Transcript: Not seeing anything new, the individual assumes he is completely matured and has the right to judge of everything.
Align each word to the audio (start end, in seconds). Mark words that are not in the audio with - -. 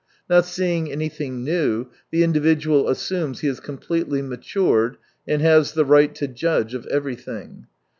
Not 0.27 0.45
seeing 0.47 0.91
anything 0.91 1.43
new, 1.43 1.91
the 2.09 2.23
individual 2.23 2.89
assumes 2.89 3.41
he 3.41 3.47
is 3.47 3.59
completely 3.59 4.23
matured 4.23 4.97
and 5.27 5.43
has 5.43 5.73
the 5.73 5.85
right 5.85 6.15
to 6.15 6.27
judge 6.27 6.73
of 6.73 6.87
everything. 6.87 7.67